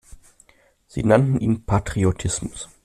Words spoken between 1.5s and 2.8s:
Patriotismus.